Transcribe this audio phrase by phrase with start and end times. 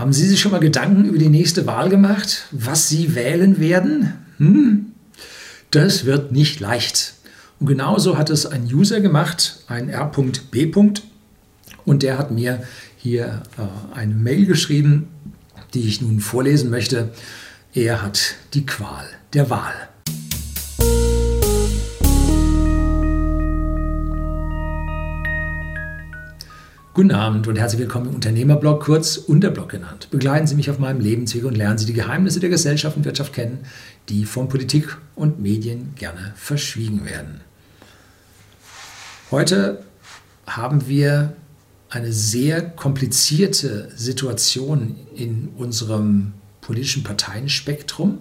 [0.00, 2.46] Haben Sie sich schon mal Gedanken über die nächste Wahl gemacht?
[2.52, 4.14] Was Sie wählen werden?
[4.38, 4.92] Hm?
[5.70, 7.12] Das wird nicht leicht.
[7.58, 10.72] Und genauso hat es ein User gemacht, ein R.B.
[11.84, 12.62] Und der hat mir
[12.96, 15.08] hier äh, eine Mail geschrieben,
[15.74, 17.10] die ich nun vorlesen möchte.
[17.74, 19.04] Er hat die Qual
[19.34, 19.89] der Wahl.
[26.92, 30.08] Guten Abend und herzlich willkommen im Unternehmerblog, kurz Unterblog genannt.
[30.10, 33.32] Begleiten Sie mich auf meinem Lebensweg und lernen Sie die Geheimnisse der Gesellschaft und Wirtschaft
[33.32, 33.60] kennen,
[34.08, 37.42] die von Politik und Medien gerne verschwiegen werden.
[39.30, 39.84] Heute
[40.48, 41.36] haben wir
[41.90, 48.18] eine sehr komplizierte Situation in unserem politischen Parteienspektrum,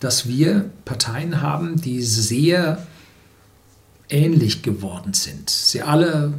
[0.00, 2.86] dass wir Parteien haben, die sehr
[4.10, 5.48] ähnlich geworden sind.
[5.48, 6.34] Sie alle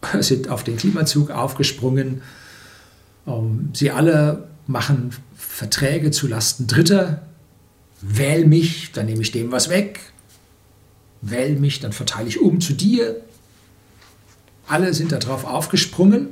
[0.20, 2.22] sind auf den Klimazug aufgesprungen.
[3.26, 7.22] Ähm, sie alle machen Verträge zu Lasten Dritter.
[8.00, 10.00] Wähl mich, dann nehme ich dem was weg.
[11.20, 13.16] Wähl mich, dann verteile ich um zu dir.
[14.68, 16.28] Alle sind darauf aufgesprungen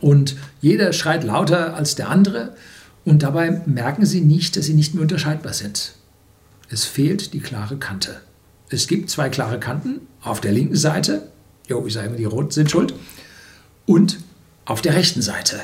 [0.00, 2.54] und jeder schreit lauter als der andere
[3.04, 5.94] und dabei merken sie nicht, dass sie nicht mehr unterscheidbar sind.
[6.70, 8.20] Es fehlt die klare Kante.
[8.70, 11.31] Es gibt zwei klare Kanten auf der linken Seite
[11.68, 12.94] jo, ich sage immer, die Roten sind schuld.
[13.86, 14.18] Und
[14.64, 15.60] auf der rechten Seite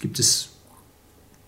[0.00, 0.48] gibt es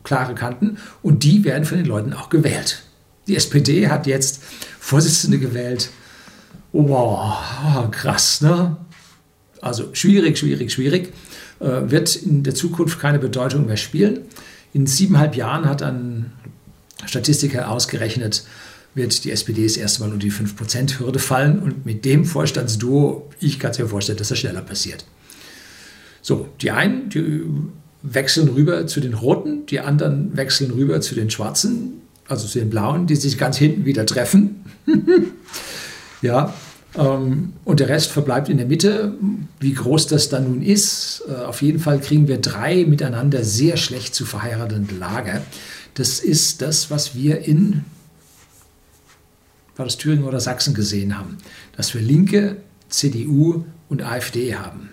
[0.04, 2.82] klare Kanten und die werden von den Leuten auch gewählt.
[3.26, 4.42] Die SPD hat jetzt
[4.78, 5.90] Vorsitzende gewählt.
[6.72, 8.76] Wow, krass, ne?
[9.60, 11.12] Also schwierig, schwierig, schwierig.
[11.60, 14.20] Äh, wird in der Zukunft keine Bedeutung mehr spielen.
[14.72, 16.32] In siebeneinhalb Jahren hat ein
[17.06, 18.44] Statistiker ausgerechnet,
[18.94, 21.58] wird die SPD das erste Mal unter die 5%-Hürde fallen.
[21.58, 25.04] Und mit dem Vorstandsduo, ich kann es mir vorstellen, dass das schneller passiert.
[26.22, 27.42] So, die einen, die
[28.02, 32.70] wechseln rüber zu den Roten, die anderen wechseln rüber zu den Schwarzen, also zu den
[32.70, 34.64] Blauen, die sich ganz hinten wieder treffen.
[36.22, 36.54] ja,
[36.96, 39.14] ähm, und der Rest verbleibt in der Mitte.
[39.58, 43.76] Wie groß das dann nun ist, äh, auf jeden Fall kriegen wir drei miteinander sehr
[43.76, 45.42] schlecht zu verheiratende Lager.
[45.94, 47.84] Das ist das, was wir in
[49.76, 51.38] war das Thüringen oder Sachsen gesehen haben,
[51.76, 52.58] dass wir Linke,
[52.88, 54.90] CDU und AfD haben.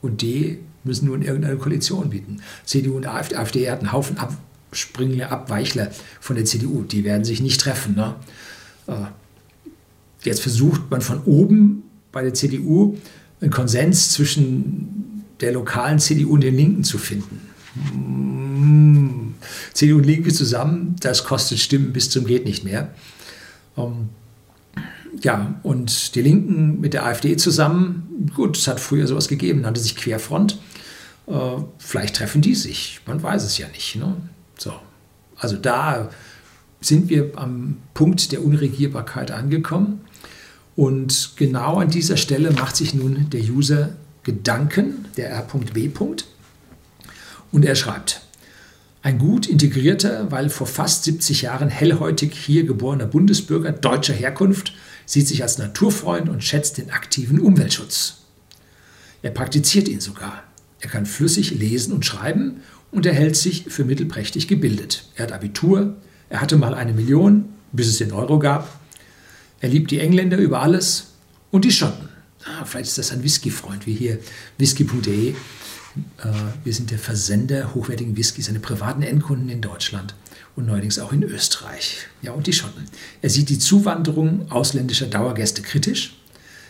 [0.00, 2.42] Und die müssen nun irgendeine Koalition bieten.
[2.64, 6.82] CDU und AfD, AfD hat einen Haufen Abspringler, Abweichler von der CDU.
[6.82, 7.94] Die werden sich nicht treffen.
[7.94, 8.16] Ne?
[8.88, 8.94] Äh,
[10.22, 12.96] jetzt versucht man von oben bei der CDU
[13.40, 17.40] einen Konsens zwischen der lokalen CDU und den Linken zu finden.
[19.72, 22.94] CDU und Linke zusammen, das kostet Stimmen bis zum geht nicht mehr.
[23.76, 24.10] Ähm,
[25.20, 29.80] ja, und die Linken mit der AfD zusammen, gut, es hat früher sowas gegeben, nannte
[29.80, 30.58] sich Querfront.
[31.26, 31.32] Äh,
[31.78, 33.96] vielleicht treffen die sich, man weiß es ja nicht.
[33.96, 34.16] Ne?
[34.58, 34.72] So.
[35.36, 36.10] Also da
[36.80, 40.00] sind wir am Punkt der Unregierbarkeit angekommen.
[40.74, 43.90] Und genau an dieser Stelle macht sich nun der User
[44.22, 45.90] Gedanken, der R.B.
[47.50, 48.22] Und er schreibt,
[49.02, 54.74] ein gut integrierter, weil vor fast 70 Jahren hellhäutig hier geborener Bundesbürger deutscher Herkunft
[55.06, 58.18] sieht sich als Naturfreund und schätzt den aktiven Umweltschutz.
[59.22, 60.44] Er praktiziert ihn sogar.
[60.80, 62.60] Er kann flüssig lesen und schreiben
[62.92, 65.08] und er hält sich für mittelprächtig gebildet.
[65.16, 65.96] Er hat Abitur,
[66.28, 68.80] er hatte mal eine Million, bis es den Euro gab.
[69.60, 71.08] Er liebt die Engländer über alles
[71.50, 72.08] und die Schotten.
[72.44, 74.18] Ah, vielleicht ist das ein Whisky-Freund, wie hier
[74.58, 75.34] whisky.de
[76.64, 80.14] wir sind der Versender hochwertigen Whiskys an privaten Endkunden in Deutschland
[80.56, 82.06] und neuerdings auch in Österreich.
[82.22, 82.84] Ja, und die Schotten.
[83.20, 86.16] Er sieht die Zuwanderung ausländischer Dauergäste kritisch.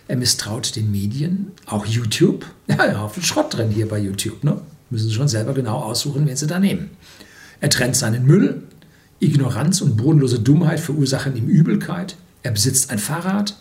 [0.09, 2.47] Er misstraut den Medien, auch YouTube.
[2.69, 4.45] Ja, ja, viel Schrott drin hier bei YouTube.
[4.45, 4.61] Ne?
[4.89, 6.91] Müssen Sie schon selber genau aussuchen, wen Sie da nehmen.
[7.61, 8.63] Er trennt seinen Müll.
[9.21, 12.17] Ignoranz und bodenlose Dummheit verursachen ihm Übelkeit.
[12.43, 13.57] Er besitzt ein Fahrrad.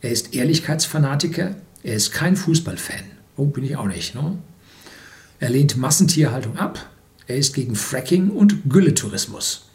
[0.00, 1.56] Er ist Ehrlichkeitsfanatiker.
[1.82, 3.02] Er ist kein Fußballfan.
[3.36, 4.14] Oh, bin ich auch nicht.
[4.14, 4.38] Ne?
[5.38, 6.88] Er lehnt Massentierhaltung ab.
[7.26, 9.66] Er ist gegen Fracking und Gülletourismus.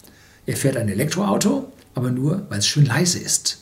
[0.46, 3.60] Er fährt ein Elektroauto, aber nur, weil es schön leise ist.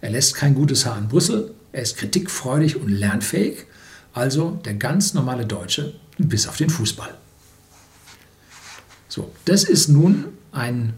[0.00, 1.54] Er lässt kein gutes Haar in Brüssel.
[1.72, 3.66] Er ist kritikfreudig und lernfähig.
[4.14, 7.14] Also der ganz normale Deutsche, bis auf den Fußball.
[9.08, 10.94] So, das ist nun ein,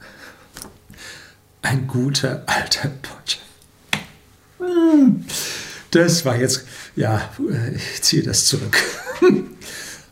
[1.62, 3.43] ein guter alter Deutscher.
[5.94, 6.64] Das war jetzt,
[6.96, 7.30] ja,
[7.74, 8.76] ich ziehe das zurück.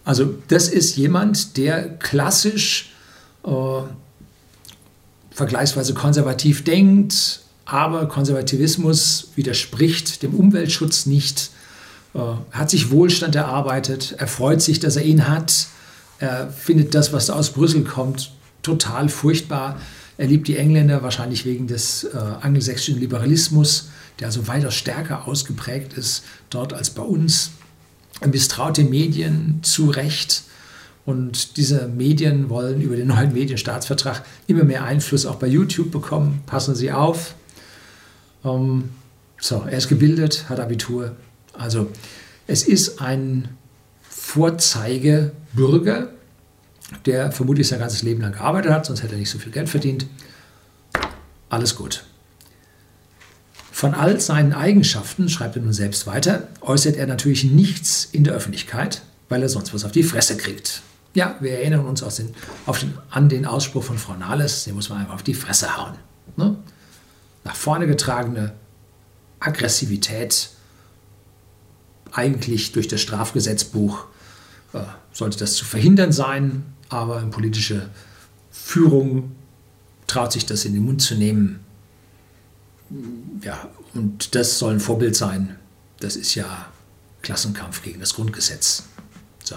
[0.04, 2.92] Also das ist jemand, der klassisch
[3.44, 3.50] äh,
[5.30, 11.50] vergleichsweise konservativ denkt, aber Konservativismus widerspricht dem Umweltschutz nicht.
[12.14, 15.68] Er hat sich Wohlstand erarbeitet, er freut sich, dass er ihn hat.
[16.18, 18.32] Er findet das, was aus Brüssel kommt,
[18.62, 19.80] total furchtbar.
[20.18, 23.88] Er liebt die Engländer wahrscheinlich wegen des äh, angelsächsischen Liberalismus,
[24.22, 27.50] der also weiter stärker ausgeprägt ist dort als bei uns.
[28.24, 30.44] Misstraut den Medien zu Recht.
[31.04, 36.44] Und diese Medien wollen über den neuen Medienstaatsvertrag immer mehr Einfluss auch bei YouTube bekommen.
[36.46, 37.34] Passen Sie auf.
[38.44, 38.90] Ähm,
[39.40, 41.16] so, er ist gebildet, hat Abitur.
[41.52, 41.90] Also
[42.46, 43.48] es ist ein
[44.08, 46.10] Vorzeigebürger,
[47.06, 49.68] der vermutlich sein ganzes Leben lang gearbeitet hat, sonst hätte er nicht so viel Geld
[49.68, 50.06] verdient.
[51.48, 52.04] Alles gut.
[53.82, 58.32] Von all seinen Eigenschaften, schreibt er nun selbst weiter, äußert er natürlich nichts in der
[58.32, 60.82] Öffentlichkeit, weil er sonst was auf die Fresse kriegt.
[61.14, 64.98] Ja, wir erinnern uns den, den, an den Ausspruch von Frau Nahles, den muss man
[65.00, 65.94] einfach auf die Fresse hauen.
[66.36, 66.56] Ne?
[67.42, 68.52] Nach vorne getragene
[69.40, 70.50] Aggressivität,
[72.12, 74.04] eigentlich durch das Strafgesetzbuch
[74.74, 74.82] äh,
[75.12, 77.90] sollte das zu verhindern sein, aber eine politische
[78.52, 79.32] Führung
[80.06, 81.64] traut sich das in den Mund zu nehmen.
[83.42, 85.56] Ja, und das soll ein Vorbild sein.
[86.00, 86.66] Das ist ja
[87.22, 88.84] Klassenkampf gegen das Grundgesetz.
[89.44, 89.56] So.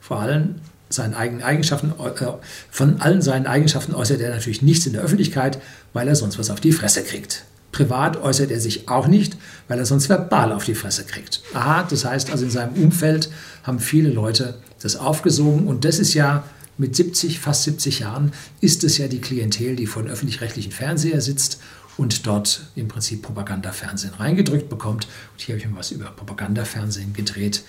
[0.00, 0.56] Vor allem
[0.88, 2.26] seinen eigenen Eigenschaften, äh,
[2.70, 5.60] von allen seinen Eigenschaften äußert er natürlich nichts in der Öffentlichkeit,
[5.92, 7.44] weil er sonst was auf die Fresse kriegt.
[7.70, 9.36] Privat äußert er sich auch nicht,
[9.68, 11.40] weil er sonst verbal auf die Fresse kriegt.
[11.54, 13.30] Aha, das heißt also in seinem Umfeld
[13.62, 16.42] haben viele Leute das aufgesogen und das ist ja
[16.78, 21.20] mit 70, fast 70 Jahren, ist es ja die Klientel, die vor dem öffentlich-rechtlichen Fernseher
[21.20, 21.60] sitzt
[21.96, 25.06] und dort im Prinzip Propagandafernsehen reingedrückt bekommt.
[25.32, 27.62] Und hier habe ich mir was über Propagandafernsehen gedreht.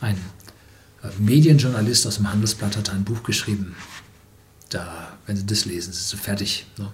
[0.00, 0.16] Ein
[1.02, 3.76] äh, Medienjournalist aus dem Handelsblatt hat ein Buch geschrieben.
[4.70, 6.92] Da, wenn Sie das lesen, sind Sie fertig ne,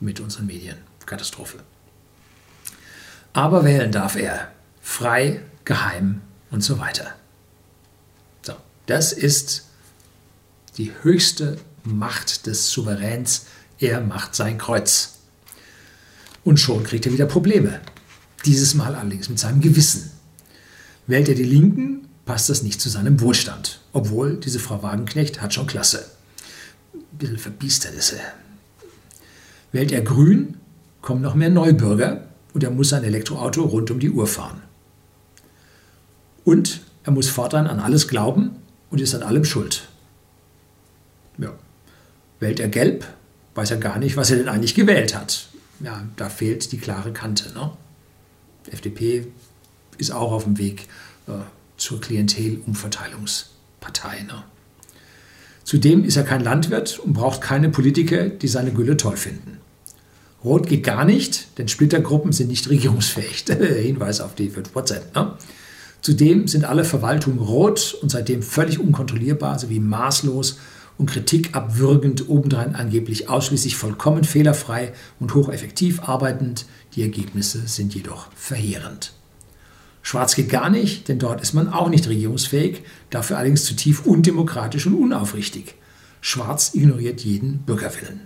[0.00, 0.76] mit unseren Medien.
[1.06, 1.58] Katastrophe.
[3.32, 4.52] Aber wählen darf er.
[4.80, 7.14] Frei, geheim und so weiter.
[8.42, 8.54] So,
[8.86, 9.66] das ist
[10.76, 13.46] die höchste Macht des Souveräns.
[13.78, 15.13] Er macht sein Kreuz.
[16.44, 17.80] Und schon kriegt er wieder Probleme.
[18.44, 20.10] Dieses Mal allerdings mit seinem Gewissen.
[21.06, 23.80] Wählt er die Linken, passt das nicht zu seinem Wohlstand.
[23.92, 26.04] Obwohl, diese Frau Wagenknecht hat schon Klasse.
[26.92, 28.32] Ein bisschen verbiestert ist er.
[29.72, 30.56] Wählt er Grün,
[31.00, 34.62] kommen noch mehr Neubürger und er muss sein Elektroauto rund um die Uhr fahren.
[36.44, 38.56] Und er muss fortan an alles glauben
[38.90, 39.88] und ist an allem schuld.
[41.38, 41.52] Ja.
[42.40, 43.06] Wählt er gelb,
[43.54, 45.48] weiß er gar nicht, was er denn eigentlich gewählt hat.
[45.84, 47.52] Ja, da fehlt die klare Kante.
[47.52, 47.70] Ne?
[48.70, 49.26] FDP
[49.98, 50.88] ist auch auf dem Weg
[51.26, 51.32] äh,
[51.76, 54.22] zur Klientelumverteilungspartei.
[54.22, 54.44] Ne?
[55.62, 59.58] Zudem ist er kein Landwirt und braucht keine Politiker, die seine Gülle toll finden.
[60.42, 63.44] Rot geht gar nicht, denn Splittergruppen sind nicht regierungsfähig.
[63.46, 65.00] Hinweis auf die 5%.
[65.14, 65.34] Ne?
[66.00, 70.56] Zudem sind alle Verwaltungen rot und seitdem völlig unkontrollierbar sowie maßlos
[70.98, 76.66] und kritikabwürgend, obendrein angeblich ausschließlich vollkommen fehlerfrei und hocheffektiv arbeitend.
[76.94, 79.12] Die Ergebnisse sind jedoch verheerend.
[80.02, 84.86] Schwarz geht gar nicht, denn dort ist man auch nicht regierungsfähig, dafür allerdings zutiefst undemokratisch
[84.86, 85.74] und unaufrichtig.
[86.20, 88.20] Schwarz ignoriert jeden Bürgerwillen.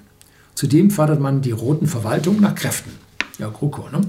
[0.54, 2.90] Zudem fördert man die roten Verwaltung nach Kräften.
[3.38, 4.00] Ja, GroKo, ne?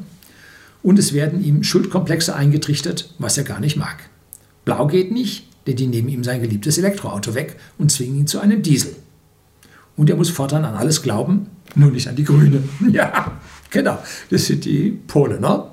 [0.81, 4.09] Und es werden ihm Schuldkomplexe eingetrichtert, was er gar nicht mag.
[4.65, 8.39] Blau geht nicht, denn die nehmen ihm sein geliebtes Elektroauto weg und zwingen ihn zu
[8.39, 8.95] einem Diesel.
[9.95, 12.69] Und er muss fortan an alles glauben, nur nicht an die Grünen.
[12.91, 13.39] Ja,
[13.69, 15.65] genau, das sind die Pole, ne?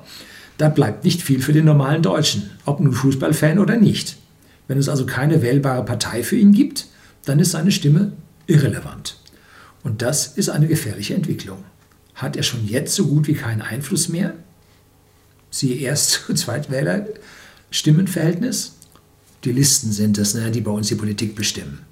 [0.59, 4.17] Da bleibt nicht viel für den normalen Deutschen, ob nun Fußballfan oder nicht.
[4.69, 6.87] Wenn es also keine wählbare Partei für ihn gibt,
[7.25, 8.13] dann ist seine Stimme
[8.47, 9.19] irrelevant.
[9.83, 11.65] Und das ist eine gefährliche Entwicklung.
[12.15, 14.35] Hat er schon jetzt so gut wie keinen Einfluss mehr?
[15.51, 18.76] Siehe Erst- und Zweitwähler-Stimmenverhältnis.
[19.47, 21.87] Die Listen sind es, ne, die bei uns die Politik bestimmen.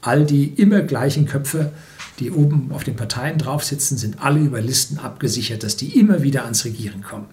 [0.00, 1.72] All die immer gleichen Köpfe,
[2.18, 6.22] die oben auf den Parteien drauf sitzen, sind alle über Listen abgesichert, dass die immer
[6.22, 7.26] wieder ans Regieren kommen.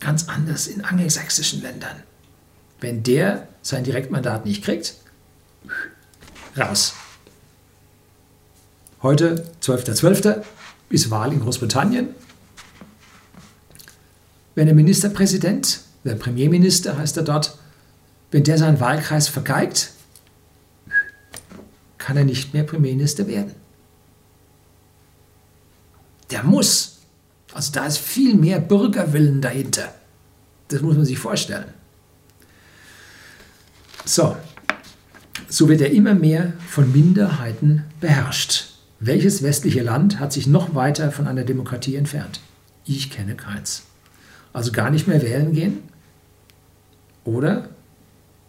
[0.00, 1.96] Ganz anders in angelsächsischen Ländern.
[2.80, 4.94] Wenn der sein Direktmandat nicht kriegt,
[6.56, 6.94] raus.
[9.02, 10.42] Heute, 12.12.,
[10.88, 12.08] ist Wahl in Großbritannien.
[14.54, 17.58] Wenn der Ministerpräsident, der Premierminister heißt er dort,
[18.32, 19.90] wenn der seinen Wahlkreis vergeigt,
[21.98, 23.54] kann er nicht mehr Premierminister werden.
[26.30, 26.98] Der muss.
[27.52, 29.94] Also da ist viel mehr Bürgerwillen dahinter.
[30.68, 31.66] Das muss man sich vorstellen.
[34.04, 34.36] So,
[35.48, 38.70] so wird er immer mehr von Minderheiten beherrscht.
[38.98, 42.40] Welches westliche Land hat sich noch weiter von einer Demokratie entfernt?
[42.84, 43.82] Ich kenne keins.
[44.52, 45.82] Also gar nicht mehr wählen gehen?
[47.24, 47.68] oder,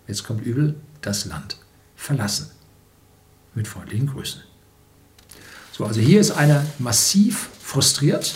[0.08, 1.58] jetzt kommt übel, das Land
[1.96, 2.50] verlassen.
[3.56, 4.42] Mit freundlichen Grüßen.
[5.72, 8.36] So, also hier ist einer massiv frustriert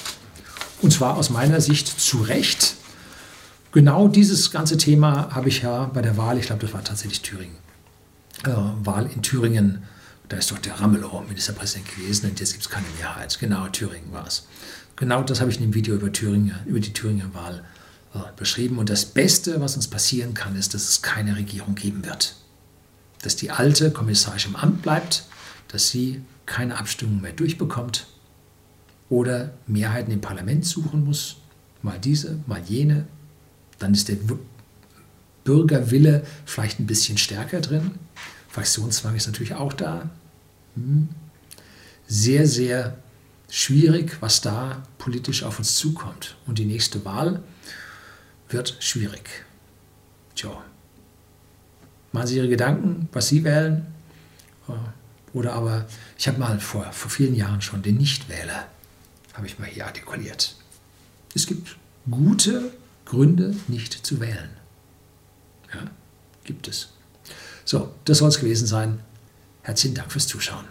[0.82, 2.76] und zwar aus meiner Sicht zu Recht.
[3.72, 7.22] Genau dieses ganze Thema habe ich ja bei der Wahl, ich glaube, das war tatsächlich
[7.22, 7.58] Thüringen,
[8.44, 8.52] äh,
[8.84, 9.84] Wahl in Thüringen,
[10.30, 13.38] da ist doch der Ramelow Ministerpräsident gewesen und jetzt gibt es keine Mehrheit.
[13.40, 14.48] Genau, Thüringen war es.
[14.96, 17.64] Genau das habe ich in dem Video über, Thüringen, über die Thüringer Wahl
[18.36, 18.78] beschrieben.
[18.78, 22.36] Und das Beste, was uns passieren kann, ist, dass es keine Regierung geben wird.
[23.22, 25.26] Dass die alte Kommissarin im Amt bleibt,
[25.68, 28.08] dass sie keine Abstimmung mehr durchbekommt
[29.10, 31.38] oder Mehrheiten im Parlament suchen muss,
[31.82, 33.08] mal diese, mal jene.
[33.80, 34.18] Dann ist der
[35.44, 37.92] Bürgerwille vielleicht ein bisschen stärker drin.
[38.50, 40.10] Fraktionszwang ist natürlich auch da.
[40.76, 41.10] Hm.
[42.08, 42.98] Sehr, sehr
[43.50, 46.36] schwierig, was da politisch auf uns zukommt.
[46.48, 47.44] Und die nächste Wahl
[48.50, 49.46] wird schwierig.
[50.36, 50.64] Tja.
[52.12, 53.86] Machen Sie Ihre Gedanken, was Sie wählen.
[55.34, 55.86] Oder aber,
[56.18, 58.68] ich habe mal vor, vor vielen Jahren schon den Nichtwähler,
[59.34, 60.56] habe ich mal hier artikuliert.
[61.36, 61.76] Es gibt
[62.10, 62.72] gute
[63.06, 64.50] Gründe, nicht zu wählen.
[65.74, 65.92] Ja,
[66.44, 66.90] gibt es.
[67.66, 69.00] So, das soll es gewesen sein.
[69.62, 70.66] Herzlichen Dank fürs Zuschauen.